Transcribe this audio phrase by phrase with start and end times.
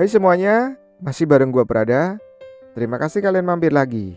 [0.00, 2.16] Hai semuanya, masih bareng gua Prada.
[2.72, 4.16] Terima kasih kalian mampir lagi.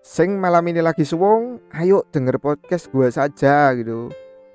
[0.00, 4.08] Sing malam ini lagi suwung, ayo denger podcast gua saja gitu.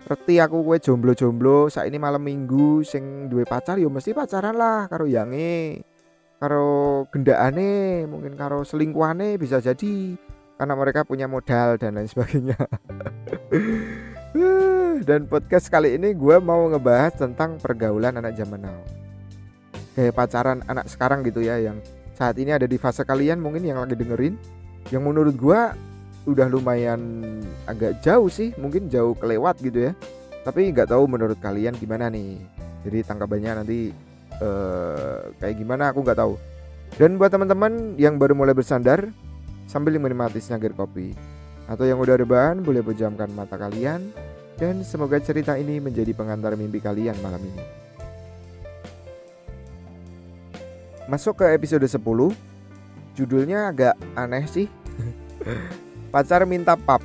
[0.10, 4.90] Reti aku gue jomblo-jomblo, saat ini malam minggu sing duwe pacar yo mesti pacaran lah
[4.90, 5.86] karo yange.
[6.42, 10.18] Karo gendakane, mungkin karo selingkuhane bisa jadi
[10.58, 12.58] karena mereka punya modal dan lain sebagainya.
[15.06, 18.97] dan podcast kali ini gue mau ngebahas tentang pergaulan anak zaman now
[19.98, 21.82] kayak pacaran anak sekarang gitu ya yang
[22.14, 24.38] saat ini ada di fase kalian mungkin yang lagi dengerin
[24.94, 25.74] yang menurut gua
[26.28, 27.00] udah lumayan
[27.64, 29.92] agak jauh sih mungkin jauh kelewat gitu ya.
[30.44, 32.40] Tapi nggak tahu menurut kalian gimana nih.
[32.84, 33.92] Jadi tanggapannya nanti
[34.44, 36.36] uh, kayak gimana aku nggak tahu.
[37.00, 39.08] Dan buat teman-teman yang baru mulai bersandar
[39.68, 41.12] sambil menikmati snagger kopi
[41.68, 44.12] atau yang udah rebahan boleh pejamkan mata kalian.
[44.58, 47.87] Dan semoga cerita ini menjadi pengantar mimpi kalian malam ini.
[51.08, 52.04] Masuk ke episode 10
[53.16, 54.68] Judulnya agak aneh sih.
[56.12, 57.00] Pacar minta pap.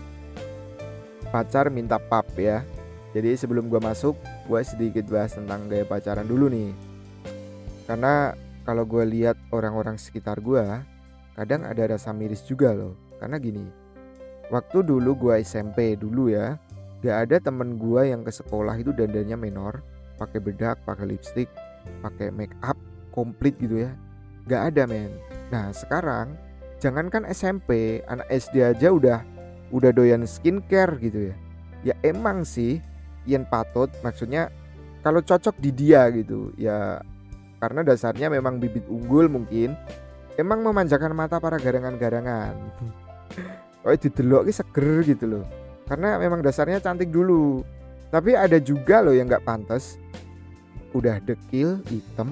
[1.30, 2.66] Pacar minta pap ya.
[3.14, 4.18] Jadi sebelum gue masuk
[4.50, 6.74] Gue sedikit bahas tentang gaya pacaran dulu nih.
[7.86, 8.34] Karena
[8.66, 10.66] kalau gue lihat orang-orang sekitar gue
[11.38, 12.98] Kadang ada rasa miris juga loh.
[13.22, 13.62] Karena gini
[14.50, 16.58] Waktu dulu gue SMP dulu ya
[17.06, 19.78] Gak ada temen gue yang ke sekolah itu dandannya menor
[20.18, 21.50] pakai bedak, pakai lipstick,
[22.02, 22.78] pakai make up
[23.12, 23.92] komplit gitu ya.
[24.48, 25.12] Nggak ada men.
[25.52, 26.34] Nah sekarang
[26.82, 29.18] jangankan SMP anak SD aja udah
[29.70, 31.34] udah doyan skincare gitu ya.
[31.82, 32.82] Ya emang sih
[33.28, 34.50] yang patut maksudnya
[35.06, 36.98] kalau cocok di dia gitu ya
[37.62, 39.78] karena dasarnya memang bibit unggul mungkin
[40.34, 42.56] emang memanjakan mata para garangan-garangan.
[43.82, 45.44] Oh didelok seger gitu loh.
[45.90, 47.66] Karena memang dasarnya cantik dulu.
[48.14, 49.98] Tapi ada juga loh yang nggak pantas.
[50.94, 52.30] Udah dekil hitam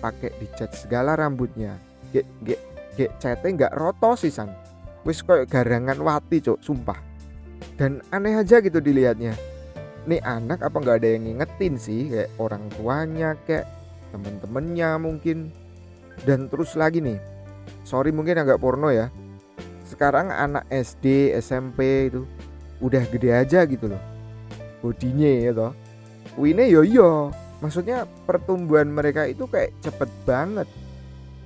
[0.00, 1.76] pakai dicat segala rambutnya.
[2.10, 2.60] Gek gek
[2.96, 4.50] gek cete nggak roto sih san.
[5.04, 6.98] Wis kayak garangan wati cok sumpah.
[7.76, 9.36] Dan aneh aja gitu dilihatnya.
[10.08, 13.68] Nih anak apa nggak ada yang ngingetin sih kayak orang tuanya kayak
[14.12, 15.52] temen-temennya mungkin.
[16.24, 17.20] Dan terus lagi nih
[17.84, 19.12] sorry mungkin agak porno ya.
[19.84, 22.24] Sekarang anak SD SMP itu
[22.80, 24.02] udah gede aja gitu loh.
[24.80, 25.72] Bodinya ya toh.
[26.40, 30.68] Wine yo yo maksudnya pertumbuhan mereka itu kayak cepet banget.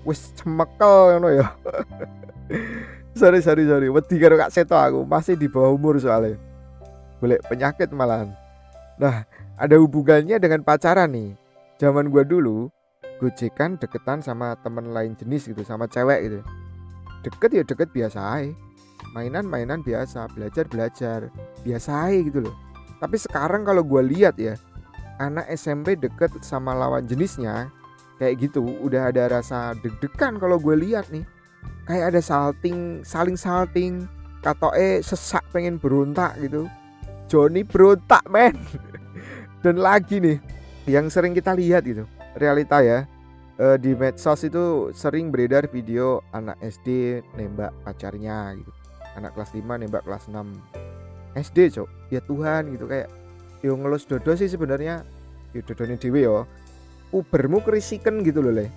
[0.03, 1.47] Wis cemekel ngono ya.
[3.15, 3.87] Sorry sorry sorry.
[3.87, 6.35] Wedi karo kak seto aku masih di bawah umur soalnya.
[7.23, 8.35] Boleh penyakit malahan.
[8.99, 9.23] Nah
[9.55, 11.39] ada hubungannya dengan pacaran nih.
[11.79, 12.75] Zaman gua dulu
[13.23, 16.41] gojekan deketan sama temen lain jenis gitu sama cewek gitu.
[17.23, 18.51] Deket ya deket biasa aja
[19.15, 21.31] mainan-mainan biasa belajar belajar
[21.63, 22.55] biasa aja gitu loh.
[22.99, 24.59] Tapi sekarang kalau gue lihat ya
[25.19, 27.71] anak SMP deket sama lawan jenisnya
[28.19, 31.27] kayak gitu udah ada rasa deg-degan kalau gue lihat nih.
[31.85, 34.09] Kayak ada salting saling salting
[34.41, 36.69] kata eh sesak pengen berontak gitu.
[37.29, 38.57] Joni berontak men.
[39.65, 40.39] Dan lagi nih
[40.85, 42.05] yang sering kita lihat gitu
[42.37, 43.09] realita ya
[43.57, 48.73] eh, di medsos itu sering beredar video anak SD nembak pacarnya gitu.
[49.15, 50.43] Anak kelas 5 nembak kelas 6
[51.39, 51.89] SD cok.
[52.11, 53.24] Ya Tuhan gitu kayak
[53.65, 55.01] yo ngelus dodo sih sebenarnya.
[55.57, 56.45] Yo dodone dhewe yo.
[57.17, 58.69] Ubermu kerisikan gitu loh le.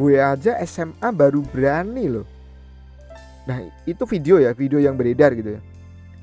[0.00, 2.24] Gue aja SMA baru berani loh.
[3.44, 5.60] Nah itu video ya video yang beredar gitu ya.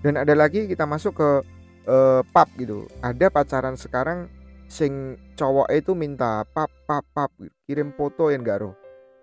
[0.01, 1.29] Dan ada lagi kita masuk ke
[1.85, 2.89] uh, pub gitu.
[3.05, 4.25] Ada pacaran sekarang
[4.65, 7.29] sing cowok itu minta pap pap pap
[7.69, 8.73] kirim foto yang gak roh.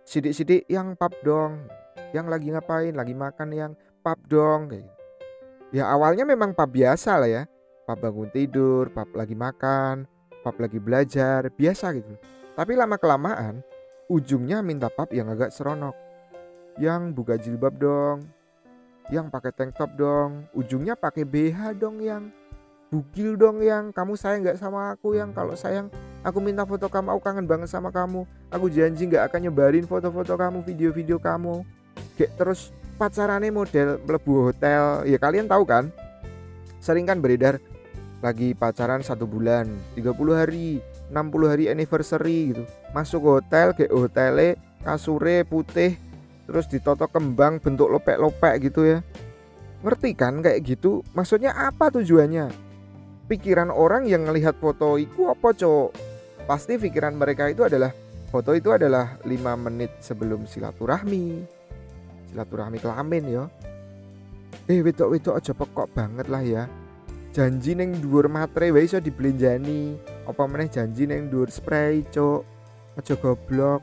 [0.06, 1.66] Sidik-sidik yang pap dong.
[2.14, 2.94] Yang lagi ngapain?
[2.94, 3.72] Lagi makan yang
[4.04, 4.70] pap dong.
[4.70, 4.92] Kayak gitu.
[5.80, 7.42] ya awalnya memang pap biasa lah ya
[7.92, 10.08] pap bangun tidur, pap lagi makan,
[10.40, 12.16] pap lagi belajar, biasa gitu.
[12.56, 13.60] Tapi lama kelamaan
[14.08, 15.92] ujungnya minta pap yang agak seronok.
[16.80, 18.24] Yang buka jilbab dong,
[19.12, 22.32] yang pakai tank top dong, ujungnya pakai BH dong yang
[22.88, 25.88] bugil dong yang kamu sayang nggak sama aku yang kalau sayang
[26.20, 30.36] aku minta foto kamu aku kangen banget sama kamu aku janji nggak akan nyebarin foto-foto
[30.36, 31.64] kamu video-video kamu
[32.20, 32.68] kayak terus
[33.00, 35.88] pacarannya model melebu hotel ya kalian tahu kan
[36.84, 37.56] sering kan beredar
[38.22, 39.66] lagi pacaran satu bulan
[39.98, 40.78] 30 hari
[41.10, 42.62] 60 hari anniversary gitu.
[42.94, 45.98] Masuk hotel ke hotelnya kasure putih
[46.46, 48.98] terus ditoto kembang bentuk lopek-lopek gitu ya.
[49.82, 51.02] Ngerti kan kayak gitu?
[51.18, 52.48] Maksudnya apa tujuannya?
[53.26, 55.90] Pikiran orang yang ngelihat foto itu apa cok
[56.46, 57.90] pasti pikiran mereka itu adalah
[58.30, 61.42] foto itu adalah 5 menit sebelum silaturahmi.
[62.30, 63.44] Silaturahmi kelamin ya
[64.70, 66.62] eh wedok-wedok aja pokok banget lah ya
[67.32, 69.96] janji neng dhuwur matre wae iso dibelenjani
[70.28, 72.44] apa meneh janji neng dhuwur spray cok
[73.00, 73.80] aja goblok.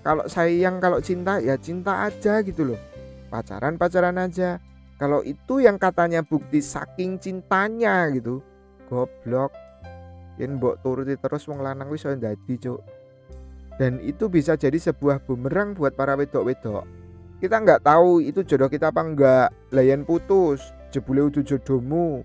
[0.00, 2.80] Kalau sayang kalau cinta ya cinta aja gitu loh.
[3.28, 4.56] Pacaran pacaran aja.
[4.96, 8.40] Kalau itu yang katanya bukti saking cintanya gitu
[8.88, 9.52] goblok.
[10.40, 12.80] Yen mbok turuti terus wong lanang wis dadi cuk.
[13.76, 16.88] Dan itu bisa jadi sebuah bumerang buat para wedok-wedok.
[17.38, 22.24] Kita nggak tahu itu jodoh kita apa enggak layan putus jebule udah jodohmu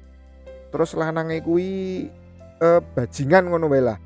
[0.73, 2.09] terus lanangnya kui
[2.57, 4.01] eh, bajingan ngono lah.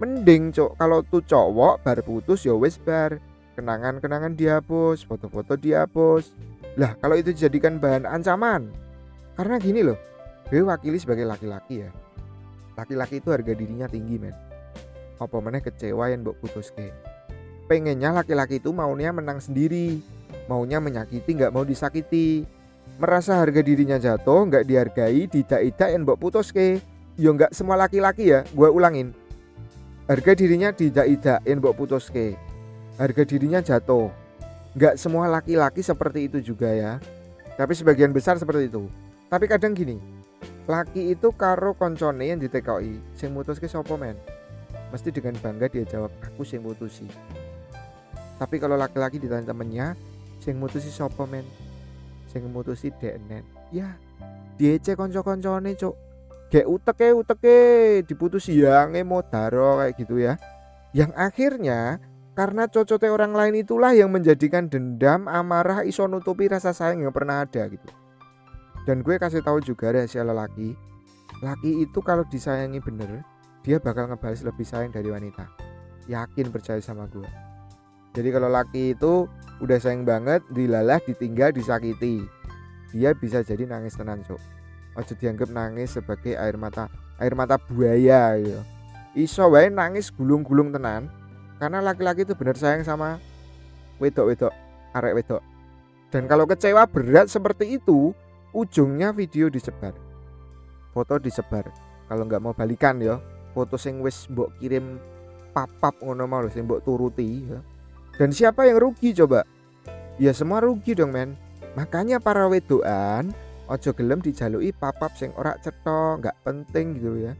[0.00, 3.20] Mending cok kalau tuh cowok bar putus ya wes bar.
[3.56, 6.32] Kenangan-kenangan dihapus foto-foto dihapus.
[6.80, 8.72] Lah kalau itu dijadikan bahan ancaman.
[9.36, 10.00] Karena gini loh
[10.48, 11.92] gue wakili sebagai laki-laki ya.
[12.76, 14.36] Laki-laki itu harga dirinya tinggi men.
[15.20, 16.92] Apa mana kecewa yang mbok putus ke
[17.66, 20.00] pengennya laki-laki itu maunya menang sendiri.
[20.46, 22.55] Maunya menyakiti nggak mau disakiti
[22.96, 26.80] merasa harga dirinya jatuh nggak dihargai tidak-tidak yang mbok putus ke
[27.20, 29.12] yo nggak semua laki-laki ya gue ulangin.
[30.06, 32.38] Harga dirinya tidak-tidak yang mbok putus ke
[32.96, 34.08] harga dirinya jatuh.
[34.76, 37.02] Nggak semua laki-laki seperti itu juga ya.
[37.56, 38.88] Tapi sebagian besar seperti itu.
[39.26, 40.16] Tapi kadang gini
[40.66, 44.18] laki itu karo koncone yang ditekoi sing ke sopo men?
[44.90, 47.06] Mesti dengan bangga dia jawab aku sing mutusi.
[48.36, 49.94] Tapi kalau laki-laki ditanya temennya
[50.42, 51.46] sing mutusi sopo men
[52.36, 53.96] sing mutusi denen ya
[54.60, 56.06] diece konco-koncone cok
[56.50, 57.58] kayak uteke uteke
[58.06, 58.94] diputusi yang
[59.30, 60.38] daro kayak gitu ya.
[60.96, 62.00] Yang akhirnya
[62.32, 67.44] karena cocoknya orang lain itulah yang menjadikan dendam amarah iso nutupi rasa sayang yang pernah
[67.44, 67.88] ada gitu.
[68.86, 70.78] Dan gue kasih tahu juga rahasia lelaki.
[71.42, 73.20] Laki itu kalau disayangi bener
[73.66, 75.44] dia bakal ngebalas lebih sayang dari wanita.
[76.06, 77.26] Yakin percaya sama gue.
[78.14, 79.26] Jadi kalau laki itu
[79.62, 82.24] udah sayang banget dilalah ditinggal disakiti.
[82.92, 84.56] Dia bisa jadi nangis tenan cok
[84.96, 86.88] ojo dianggap nangis sebagai air mata
[87.20, 88.60] air mata buaya gitu
[89.16, 91.08] iso wae nangis gulung-gulung tenan
[91.60, 93.16] karena laki-laki itu bener sayang sama
[93.96, 94.52] wedok-wedok
[94.92, 95.42] arek wedok.
[96.12, 98.12] Dan kalau kecewa berat seperti itu
[98.52, 99.96] ujungnya video disebar.
[100.92, 101.68] Foto disebar.
[102.08, 103.20] Kalau nggak mau balikan ya
[103.56, 105.00] foto sing wis mbok kirim
[105.56, 107.60] papap ngono mau sing mbok turuti ya.
[108.16, 109.44] Dan siapa yang rugi coba?
[110.16, 111.36] Ya semua rugi dong men.
[111.76, 113.36] Makanya para wedoan
[113.68, 117.32] ojo gelem dijalui papap sing ora cetok nggak penting gitu ya.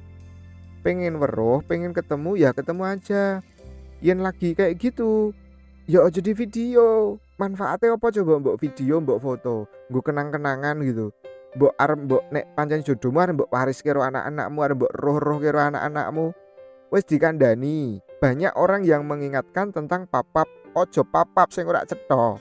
[0.84, 3.40] Pengen weruh pengen ketemu ya ketemu aja.
[4.04, 5.32] Yang lagi kayak gitu
[5.88, 7.16] ya ojo di video.
[7.40, 9.64] Manfaatnya apa coba mbok video mbok foto?
[9.88, 11.08] Gue kenang-kenangan gitu.
[11.56, 15.72] Mbok arep mbok nek pancen jodohmu arep mbok waris karo anak-anakmu arep mbok roh-roh karo
[15.72, 16.36] anak-anakmu
[16.92, 18.04] wis dikandani.
[18.20, 22.36] Banyak orang yang mengingatkan tentang papap ojo papap sing ora cetha.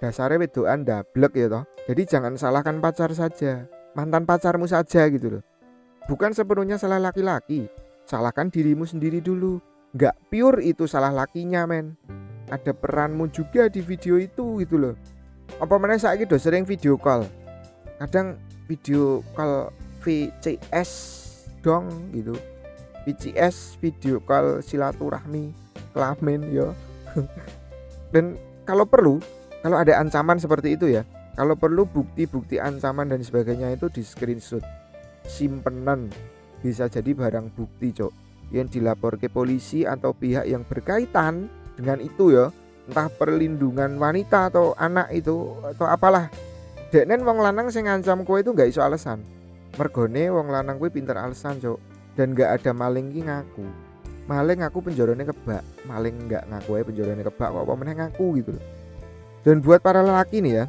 [0.00, 1.64] Dasarnya wedoan dablek ya toh.
[1.84, 5.42] Jadi jangan salahkan pacar saja mantan pacarmu saja gitu loh.
[6.08, 7.68] Bukan sepenuhnya salah laki-laki
[8.08, 9.60] salahkan dirimu sendiri dulu.
[9.92, 12.00] Nggak pure itu salah lakinya men.
[12.50, 14.94] Ada peranmu juga di video itu gitu loh.
[15.60, 17.28] Apa mana saya gitu sering video call?
[18.00, 19.70] Kadang video call
[20.00, 20.90] VCS
[21.60, 22.34] dong gitu.
[23.04, 25.52] VCS video call silaturahmi
[25.92, 26.70] kelamin ya
[28.14, 28.36] dan
[28.66, 29.18] kalau perlu
[29.60, 31.02] kalau ada ancaman seperti itu ya
[31.34, 34.62] kalau perlu bukti-bukti ancaman dan sebagainya itu di screenshot
[35.24, 36.10] simpenan
[36.60, 38.12] bisa jadi barang bukti cok
[38.50, 41.46] yang dilapor ke polisi atau pihak yang berkaitan
[41.78, 42.50] dengan itu ya
[42.90, 46.26] entah perlindungan wanita atau anak itu atau apalah.
[46.90, 49.22] Deknen wong lanang sing ngancam kue itu nggak iso alasan
[49.78, 51.78] mergone wong lanang kue pinter alasan cok
[52.18, 53.66] dan nggak ada maling ngaku
[54.30, 55.66] maling ngaku penjorone kebak.
[55.90, 58.64] Maling nggak ngaku ya penjorone kebak kok meneh ngaku gitu loh.
[59.42, 60.64] Dan buat para lelaki nih ya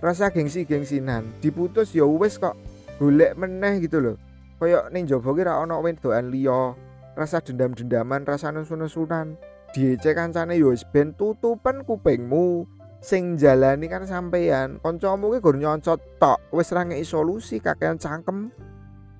[0.00, 2.56] rasa gengsi gengsinan diputus ya wes kok
[2.96, 4.16] golek meneh gitu loh.
[4.56, 6.72] Koyok ning jowo ki ra ono wedoan liya
[7.12, 9.36] rasa dendam-dendaman rasa nesu-nesunan.
[9.76, 12.64] Diece kancane yo wis ben tutupan kupingmu.
[13.04, 18.48] Sing jalani kan sampeyan kancamu ki gur nyocot tok wis ra solusi kakean cangkem.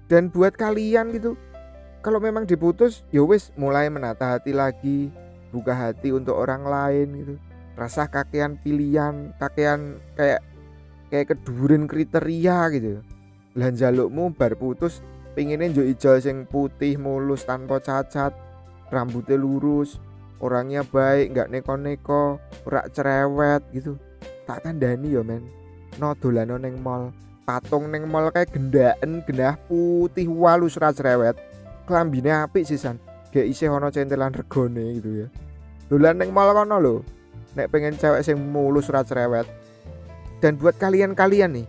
[0.08, 1.36] Dan buat kalian gitu
[2.04, 5.08] kalau memang diputus ya wis mulai menata hati lagi
[5.48, 7.34] buka hati untuk orang lain gitu.
[7.80, 10.44] Rasa kakean pilihan kakean kayak
[11.08, 13.00] kayak kedurin kriteria gitu.
[13.56, 15.00] Lan jalukmu bar putus
[15.32, 18.36] pengennya jo ijol sing putih mulus tanpa cacat
[18.92, 19.96] rambutnya lurus
[20.44, 22.36] orangnya baik nggak neko-neko
[22.68, 23.96] ora cerewet gitu.
[24.44, 25.48] Tak kandani yo men.
[25.96, 27.16] No dolano neng mall.
[27.48, 31.53] Patung neng mall kayak gendaan genah putih walus ora cerewet
[31.84, 33.00] klambine apik sisan
[33.34, 35.28] gak isih ono centelan regone gitu ya.
[35.90, 36.96] Dolan neng mall kono lo
[37.54, 39.46] nek pengen cewek sing mulus ora cerewet.
[40.42, 41.66] Dan buat kalian-kalian nih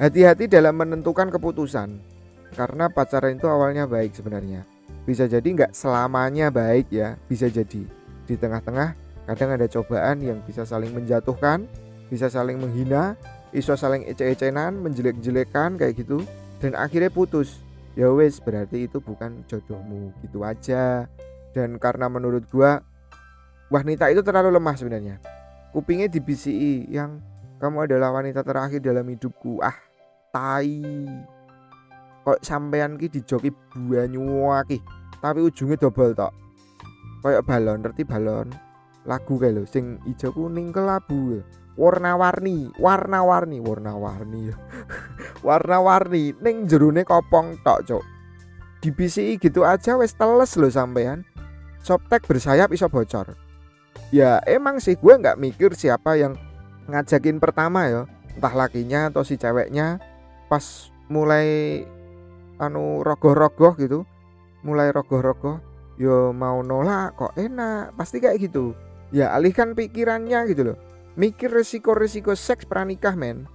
[0.00, 2.00] hati-hati dalam menentukan keputusan.
[2.56, 4.66] Karena pacaran itu awalnya baik sebenarnya.
[5.06, 7.14] Bisa jadi nggak selamanya baik ya.
[7.28, 7.84] Bisa jadi.
[8.26, 11.68] Di tengah-tengah kadang ada cobaan yang bisa saling menjatuhkan
[12.08, 13.12] bisa saling menghina
[13.52, 16.24] iso saling ece-ecenan menjelek-jelekan kayak gitu
[16.64, 17.60] dan akhirnya putus
[17.98, 21.10] ya wes berarti itu bukan jodohmu gitu aja.
[21.50, 22.78] Dan karena menurut gua
[23.74, 25.18] wanita itu terlalu lemah sebenarnya.
[25.74, 27.18] Kupingnya di BCI yang
[27.58, 29.58] kamu adalah wanita terakhir dalam hidupku.
[29.58, 29.74] Ah
[30.30, 30.86] tai.
[32.22, 34.78] Kok sampean ki dijoki banyu ki
[35.18, 36.32] tapi ujungnya double tok.
[37.26, 38.48] Kayak balon ngerti balon.
[39.08, 41.42] Lagu kayak lo sing ijo kuning kelabu
[41.78, 44.50] warna-warni warna-warni warna-warni.
[45.46, 48.02] Warna-warni ning jerone kopong tok
[48.82, 51.22] di BCI gitu aja wes teles lo sampean.
[51.82, 53.38] Softtek bersayap iso bocor.
[54.10, 56.34] Ya emang sih gue nggak mikir siapa yang
[56.90, 58.02] ngajakin pertama ya.
[58.34, 60.02] Entah lakinya atau si ceweknya.
[60.50, 61.82] Pas mulai
[62.58, 64.02] anu rogoh-rogoh gitu.
[64.66, 65.62] Mulai rogoh-rogoh
[65.98, 67.94] yo mau nolak kok enak?
[67.94, 68.74] Pasti kayak gitu.
[69.14, 70.87] Ya alihkan pikirannya gitu loh
[71.18, 73.50] mikir resiko-resiko seks pranikah men.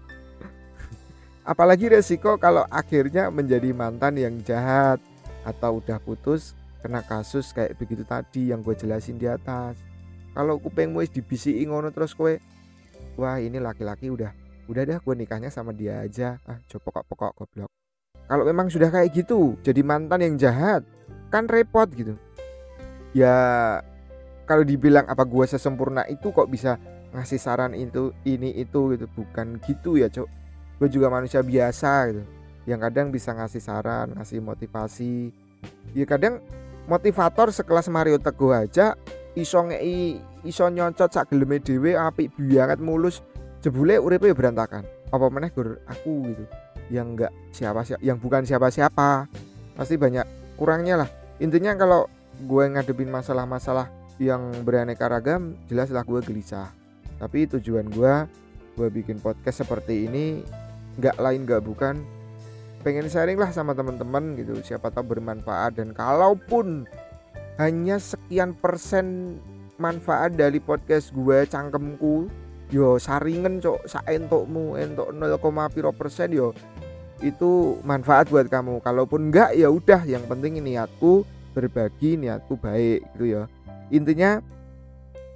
[1.48, 5.00] Apalagi resiko kalau akhirnya menjadi mantan yang jahat
[5.48, 9.80] atau udah putus kena kasus kayak begitu tadi yang gue jelasin di atas.
[10.36, 12.44] Kalau kupeng wis dibisi ngono terus kue
[13.16, 14.36] wah ini laki-laki udah
[14.68, 16.44] udah dah gue nikahnya sama dia aja.
[16.44, 17.72] Ah coba pokok-pokok goblok.
[18.28, 20.84] Kalau memang sudah kayak gitu jadi mantan yang jahat
[21.32, 22.20] kan repot gitu.
[23.16, 23.36] Ya
[24.44, 26.76] kalau dibilang apa gue sesempurna itu kok bisa
[27.14, 29.06] ngasih saran itu ini itu gitu.
[29.14, 30.28] Bukan gitu ya cok.
[30.82, 32.24] Gue juga manusia biasa gitu
[32.64, 35.32] yang kadang bisa ngasih saran ngasih motivasi.
[35.96, 36.40] Ya kadang
[36.88, 38.96] motivator sekelas Mario Teguh aja
[39.36, 43.24] iso ngei iso nyocot sak geleme dhewe apik banget mulus.
[43.64, 44.84] Jebule uripe ya berantakan.
[45.14, 46.44] Apa meneh gur aku gitu
[46.92, 49.32] yang enggak siapa siapa yang bukan siapa siapa
[49.78, 51.10] pasti banyak kurangnya lah.
[51.40, 52.12] Intinya kalau
[52.44, 53.88] gue ngadepin masalah-masalah
[54.20, 56.83] yang beraneka ragam jelaslah gue gelisah
[57.22, 58.14] tapi tujuan gue
[58.74, 60.42] gue bikin podcast seperti ini
[60.98, 62.02] nggak lain nggak bukan
[62.84, 64.60] pengen sharing lah sama teman-teman gitu.
[64.60, 66.84] Siapa tahu bermanfaat dan kalaupun
[67.58, 69.40] hanya sekian persen
[69.80, 72.28] manfaat dari podcast gue cangkemku
[72.70, 73.88] yo saringen cok.
[73.88, 76.52] Sa entokmu entok 0, piro persen yo
[77.24, 78.84] itu manfaat buat kamu.
[78.84, 80.04] Kalaupun enggak ya udah.
[80.04, 81.24] Yang penting niatku
[81.56, 83.44] berbagi niatku baik gitu ya.
[83.94, 84.44] Intinya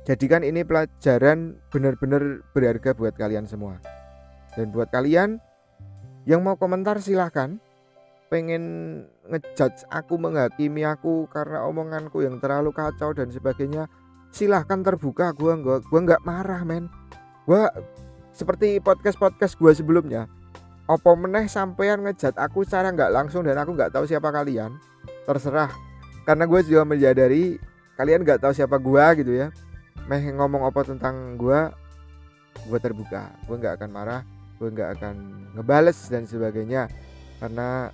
[0.07, 3.75] Jadikan ini pelajaran benar-benar berharga buat kalian semua.
[4.55, 5.43] Dan buat kalian
[6.23, 7.59] yang mau komentar silahkan.
[8.31, 8.63] Pengen
[9.27, 13.91] ngejudge aku menghakimi aku karena omonganku yang terlalu kacau dan sebagainya.
[14.31, 16.87] Silahkan terbuka gua gua gua nggak marah men.
[17.43, 17.67] Gua
[18.31, 20.31] seperti podcast-podcast gua sebelumnya.
[20.87, 24.71] Apa meneh sampean ngejat aku secara nggak langsung dan aku nggak tahu siapa kalian.
[25.27, 25.71] Terserah.
[26.23, 27.59] Karena gue juga menyadari
[27.99, 29.51] kalian nggak tahu siapa gua gitu ya
[30.07, 31.59] meh ngomong apa tentang gue
[32.67, 33.31] gue terbuka.
[33.45, 34.21] Gue nggak akan marah
[34.57, 35.15] gue nggak akan
[35.53, 36.89] ngebales dan sebagainya.
[37.37, 37.91] Karena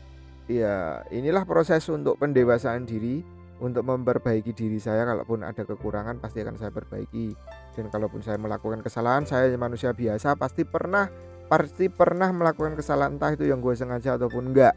[0.48, 3.20] ya inilah proses untuk pendewasaan diri
[3.60, 5.04] untuk memperbaiki diri saya.
[5.04, 7.36] Kalaupun ada kekurangan pasti akan saya perbaiki.
[7.76, 11.10] Dan kalaupun saya melakukan kesalahan saya manusia biasa pasti pernah
[11.52, 14.74] pasti pernah melakukan kesalahan entah itu yang gue sengaja ataupun enggak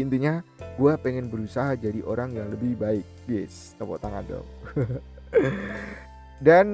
[0.00, 0.40] intinya
[0.80, 3.04] gue pengen berusaha jadi orang yang lebih baik.
[3.28, 4.48] Yes tepuk tangan dong
[6.40, 6.66] Dan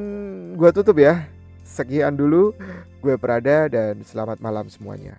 [0.55, 1.27] gue tutup ya.
[1.67, 2.55] Sekian dulu
[3.03, 5.19] gue Prada dan selamat malam semuanya.